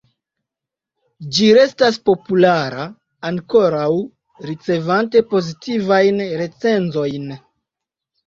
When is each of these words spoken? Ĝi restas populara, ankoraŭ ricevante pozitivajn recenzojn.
Ĝi 1.35 1.49
restas 1.57 1.97
populara, 2.09 2.85
ankoraŭ 3.29 3.91
ricevante 4.51 5.23
pozitivajn 5.35 6.19
recenzojn. 6.43 7.29